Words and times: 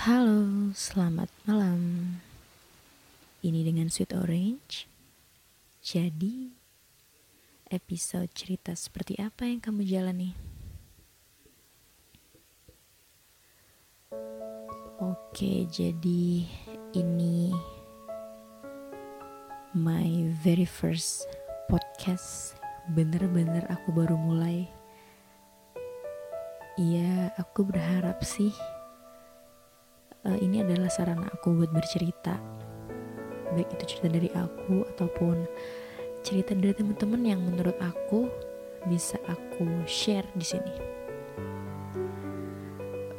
Halo, 0.00 0.72
selamat 0.72 1.28
malam. 1.44 2.16
Ini 3.44 3.68
dengan 3.68 3.92
Sweet 3.92 4.16
Orange. 4.16 4.88
Jadi, 5.84 6.56
episode 7.68 8.32
cerita 8.32 8.72
seperti 8.72 9.20
apa 9.20 9.44
yang 9.44 9.60
kamu 9.60 9.84
jalani? 9.84 10.32
Oke, 15.04 15.68
jadi 15.68 16.48
ini 16.96 17.52
my 19.76 20.32
very 20.40 20.64
first 20.64 21.28
podcast. 21.68 22.56
Bener-bener 22.96 23.68
aku 23.68 23.92
baru 23.92 24.16
mulai. 24.16 24.64
Iya, 26.80 27.36
aku 27.36 27.68
berharap 27.68 28.24
sih 28.24 28.79
uh, 30.26 30.38
ini 30.40 30.64
adalah 30.64 30.90
sarana 30.90 31.28
aku 31.32 31.54
buat 31.54 31.70
bercerita 31.72 32.60
baik 33.54 33.68
itu 33.74 33.84
cerita 33.96 34.08
dari 34.10 34.30
aku 34.34 34.86
ataupun 34.94 35.46
cerita 36.22 36.54
dari 36.54 36.76
teman-teman 36.76 37.22
yang 37.24 37.40
menurut 37.42 37.74
aku 37.80 38.30
bisa 38.88 39.20
aku 39.28 39.84
share 39.84 40.24
di 40.32 40.46
sini. 40.46 40.74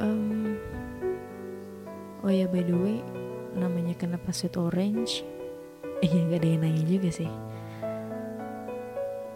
Um, 0.02 0.58
oh 2.26 2.34
ya 2.34 2.50
by 2.50 2.66
the 2.66 2.74
way, 2.74 2.98
namanya 3.54 3.94
kenapa 3.98 4.34
sweet 4.34 4.58
orange? 4.58 5.22
Iya 6.02 6.18
eh, 6.18 6.24
gak 6.34 6.40
ada 6.42 6.50
yang 6.50 6.62
nanya 6.66 6.84
juga 6.90 7.10
sih. 7.14 7.30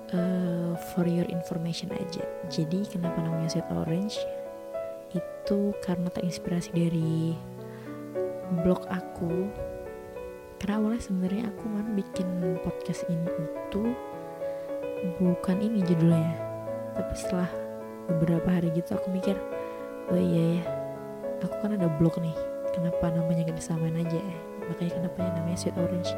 Uh, 0.09 0.73
for 0.93 1.05
your 1.05 1.29
information 1.29 1.93
aja. 1.93 2.25
Jadi 2.49 2.89
kenapa 2.89 3.21
namanya 3.21 3.53
sweet 3.53 3.69
orange? 3.69 4.17
Itu 5.13 5.77
karena 5.85 6.09
terinspirasi 6.09 6.73
dari 6.73 7.37
blog 8.61 8.85
aku. 8.89 9.49
Karena 10.61 10.81
awalnya 10.81 11.01
sebenarnya 11.03 11.43
aku 11.51 11.63
mau 11.67 11.83
bikin 11.93 12.27
podcast 12.63 13.05
ini 13.11 13.27
itu 13.27 13.83
bukan 15.21 15.61
ini 15.61 15.85
judulnya 15.85 16.33
tapi 16.95 17.13
setelah 17.13 17.51
beberapa 18.09 18.47
hari 18.49 18.71
gitu 18.73 18.95
aku 18.95 19.11
mikir 19.11 19.37
oh 20.09 20.17
iya 20.17 20.57
ya 20.57 20.63
aku 21.43 21.55
kan 21.61 21.75
ada 21.75 21.91
blog 21.99 22.15
nih. 22.21 22.33
Kenapa 22.73 23.07
namanya 23.07 23.47
gak 23.47 23.59
disamain 23.59 23.95
aja 23.95 24.19
ya? 24.19 24.37
Makanya 24.67 24.91
kenapa 24.99 25.17
ya 25.21 25.29
namanya 25.37 25.57
sweet 25.59 25.77
orange. 25.79 26.11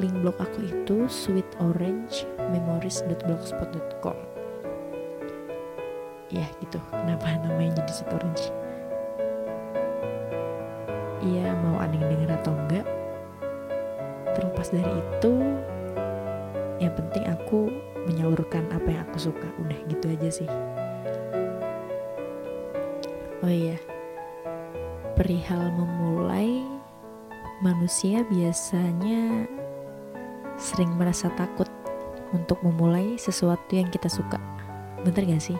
Link 0.00 0.14
blog 0.24 0.36
aku 0.40 0.58
itu 0.64 0.96
sweet 1.10 1.48
orange 1.60 2.24
memories.blogspot.com 2.38 4.16
ya 6.32 6.46
gitu. 6.62 6.78
Kenapa 6.90 7.38
namanya 7.44 7.82
jadi 7.82 7.92
sweet 7.92 8.10
orange 8.14 8.44
Iya 11.24 11.56
mau 11.64 11.80
yang 11.80 12.04
denger 12.04 12.30
atau 12.44 12.52
enggak. 12.52 12.86
Terlepas 14.36 14.68
dari 14.68 14.92
itu 14.92 15.34
yang 16.82 16.92
penting 16.92 17.24
aku 17.32 17.72
menyalurkan 18.04 18.68
apa 18.68 18.88
yang 18.92 19.02
aku 19.08 19.32
suka. 19.32 19.48
Udah 19.64 19.78
gitu 19.88 20.04
aja 20.12 20.28
sih. 20.28 20.50
Oh 23.40 23.52
iya 23.52 23.76
perihal 25.14 25.70
memulai 25.70 26.66
manusia 27.62 28.26
biasanya 28.26 29.46
sering 30.58 30.90
merasa 30.98 31.30
takut 31.38 31.70
untuk 32.34 32.58
memulai 32.66 33.14
sesuatu 33.14 33.78
yang 33.78 33.88
kita 33.94 34.10
suka. 34.10 34.42
Bener 35.06 35.22
gak 35.24 35.42
sih? 35.42 35.58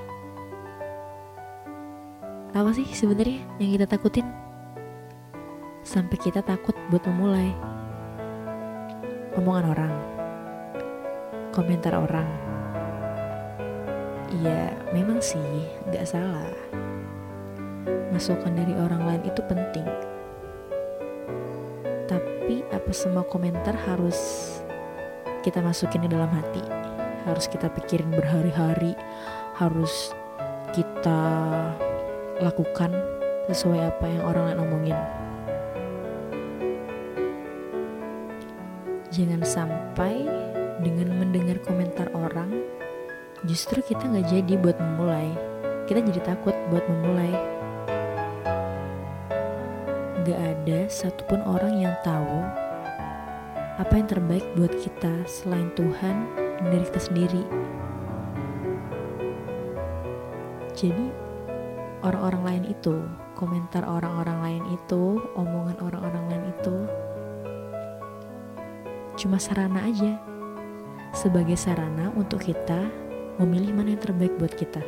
Apa 2.54 2.70
sih 2.74 2.86
sebenarnya 2.90 3.42
yang 3.62 3.78
kita 3.78 3.86
takutin 3.86 4.26
sampai 5.84 6.16
kita 6.16 6.40
takut 6.40 6.72
buat 6.88 7.04
memulai. 7.04 7.52
Omongan 9.36 9.66
orang, 9.76 9.94
komentar 11.52 11.92
orang. 11.92 12.26
Iya, 14.40 14.72
memang 14.96 15.20
sih, 15.20 15.68
gak 15.92 16.08
salah. 16.08 16.48
Masukan 18.10 18.56
dari 18.56 18.72
orang 18.74 19.04
lain 19.04 19.22
itu 19.28 19.44
penting. 19.44 19.84
Tapi 22.08 22.64
apa 22.72 22.90
semua 22.90 23.22
komentar 23.28 23.76
harus 23.76 24.18
kita 25.44 25.60
masukin 25.60 26.08
di 26.08 26.10
dalam 26.10 26.32
hati? 26.32 26.64
Harus 27.28 27.44
kita 27.44 27.68
pikirin 27.68 28.08
berhari-hari, 28.08 28.96
harus 29.60 30.16
kita 30.72 31.20
lakukan 32.40 32.90
sesuai 33.52 33.92
apa 33.92 34.06
yang 34.08 34.24
orang 34.24 34.44
lain 34.48 34.62
omongin. 34.64 34.98
Jangan 39.14 39.46
sampai 39.46 40.26
dengan 40.82 41.14
mendengar 41.14 41.62
komentar 41.62 42.10
orang, 42.18 42.50
justru 43.46 43.78
kita 43.78 44.10
nggak 44.10 44.26
jadi 44.26 44.58
buat 44.58 44.74
memulai. 44.74 45.30
Kita 45.86 46.02
jadi 46.02 46.34
takut 46.34 46.50
buat 46.66 46.82
memulai. 46.90 47.30
Gak 50.26 50.34
ada 50.34 50.90
satupun 50.90 51.46
orang 51.46 51.78
yang 51.78 51.94
tahu 52.02 52.42
apa 53.78 53.92
yang 53.94 54.10
terbaik 54.10 54.42
buat 54.58 54.74
kita 54.82 55.22
selain 55.30 55.70
Tuhan 55.78 56.26
dan 56.34 56.66
dari 56.74 56.82
kita 56.82 56.98
sendiri. 57.06 57.44
Jadi 60.74 61.06
orang-orang 62.02 62.42
lain 62.42 62.64
itu, 62.66 63.06
komentar 63.38 63.86
orang-orang 63.86 64.42
lain 64.42 64.64
itu, 64.74 65.22
omongan 65.38 65.78
orang-orang 65.86 66.24
lain 66.34 66.44
itu 66.50 66.76
cuma 69.24 69.40
sarana 69.40 69.80
aja. 69.88 70.20
Sebagai 71.16 71.56
sarana 71.56 72.12
untuk 72.12 72.44
kita 72.44 72.92
memilih 73.40 73.72
mana 73.72 73.96
yang 73.96 74.02
terbaik 74.04 74.36
buat 74.36 74.52
kita. 74.52 74.84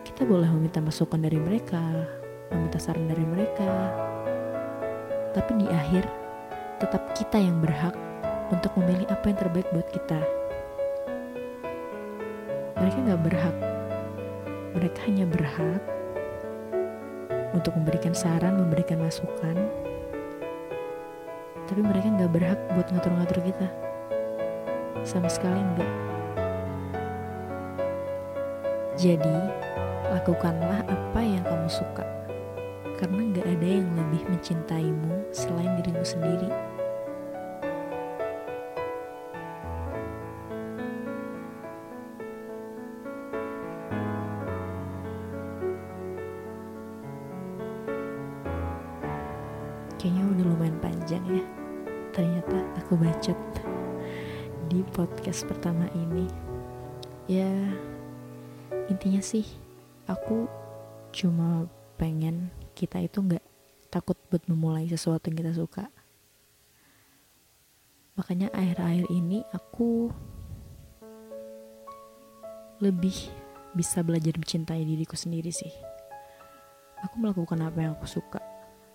Kita 0.00 0.24
boleh 0.24 0.48
meminta 0.48 0.80
masukan 0.80 1.20
dari 1.20 1.36
mereka 1.36 2.08
meminta 2.48 2.80
saran 2.80 3.04
dari 3.04 3.20
mereka. 3.20 3.68
Tapi 5.36 5.52
di 5.60 5.66
akhir 5.68 6.08
tetap 6.80 7.12
kita 7.12 7.36
yang 7.36 7.60
berhak 7.60 7.92
untuk 8.48 8.72
memilih 8.80 9.04
apa 9.12 9.28
yang 9.28 9.38
terbaik 9.44 9.68
buat 9.74 9.88
kita. 9.92 10.20
Mereka 12.80 12.98
nggak 13.04 13.22
berhak. 13.28 13.56
Mereka 14.72 14.98
hanya 15.04 15.26
berhak 15.28 15.82
untuk 17.52 17.76
memberikan 17.76 18.16
saran 18.16 18.58
memberikan 18.58 18.98
masukan 18.98 19.54
tapi 21.66 21.80
mereka 21.80 22.08
nggak 22.12 22.32
berhak 22.32 22.60
buat 22.72 22.86
ngatur-ngatur 22.92 23.40
kita. 23.44 23.68
Sama 25.04 25.28
sekali 25.28 25.60
enggak 25.60 26.04
jadi 28.94 29.50
lakukanlah 30.14 30.86
apa 30.86 31.20
yang 31.20 31.42
kamu 31.42 31.66
suka. 31.66 32.06
Karena 32.94 33.26
nggak 33.26 33.46
ada 33.58 33.68
yang 33.68 33.90
lebih 33.90 34.22
mencintaimu 34.30 35.34
selain 35.34 35.74
dirimu 35.82 36.06
sendiri 36.06 36.73
kayaknya 50.04 50.36
udah 50.36 50.44
lumayan 50.52 50.76
panjang 50.84 51.24
ya. 51.32 51.44
Ternyata 52.12 52.60
aku 52.76 52.92
bacot 53.00 53.40
di 54.68 54.84
podcast 54.92 55.48
pertama 55.48 55.88
ini. 55.96 56.28
Ya 57.24 57.48
intinya 58.92 59.24
sih 59.24 59.48
aku 60.04 60.44
cuma 61.08 61.64
pengen 61.96 62.52
kita 62.76 63.00
itu 63.00 63.24
nggak 63.24 63.40
takut 63.88 64.20
buat 64.28 64.44
memulai 64.44 64.84
sesuatu 64.92 65.32
yang 65.32 65.40
kita 65.40 65.56
suka. 65.56 65.88
Makanya 68.20 68.52
akhir-akhir 68.52 69.08
ini 69.08 69.40
aku 69.56 70.12
lebih 72.84 73.16
bisa 73.72 74.04
belajar 74.04 74.36
mencintai 74.36 74.84
diriku 74.84 75.16
sendiri 75.16 75.48
sih. 75.48 75.72
Aku 77.08 77.16
melakukan 77.16 77.64
apa 77.64 77.88
yang 77.88 77.96
aku 77.96 78.04
suka 78.04 78.43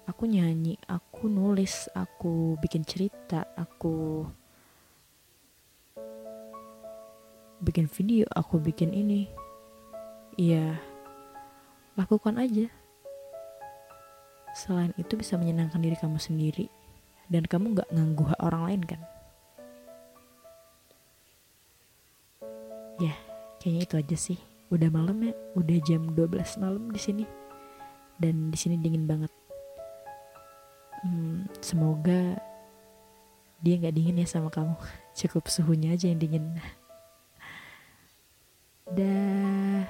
aku 0.09 0.25
nyanyi 0.25 0.73
aku 0.89 1.29
nulis 1.29 1.85
aku 1.93 2.57
bikin 2.57 2.81
cerita 2.81 3.45
aku 3.53 4.25
bikin 7.61 7.85
video 7.85 8.25
aku 8.33 8.57
bikin 8.57 8.89
ini. 8.89 9.29
Iya 10.33 10.81
lakukan 11.93 12.41
aja. 12.41 12.65
Selain 14.57 14.97
itu 14.97 15.13
bisa 15.13 15.37
menyenangkan 15.37 15.77
diri 15.77 15.93
kamu 15.93 16.17
sendiri 16.17 16.65
dan 17.29 17.45
kamu 17.45 17.77
gak 17.77 17.89
nganggu 17.93 18.33
orang 18.41 18.63
lain 18.65 18.81
kan? 18.81 19.01
Ya 22.97 23.13
kayaknya 23.61 23.81
itu 23.85 23.95
aja 24.01 24.17
sih. 24.17 24.39
Udah 24.73 24.89
malam 24.89 25.21
ya 25.21 25.37
udah 25.53 25.77
jam 25.85 26.17
12 26.17 26.57
malam 26.57 26.89
di 26.89 26.97
sini. 26.97 27.25
Dan 28.19 28.51
di 28.51 28.57
sini 28.59 28.75
dingin 28.75 29.07
banget 29.07 29.31
hmm, 31.03 31.49
semoga 31.59 32.39
dia 33.59 33.75
nggak 33.75 33.95
dingin 33.95 34.21
ya 34.23 34.27
sama 34.27 34.49
kamu. 34.51 34.75
Cukup 35.19 35.51
suhunya 35.51 35.95
aja 35.95 36.07
yang 36.07 36.19
dingin. 36.19 36.55
Dan 38.89 39.85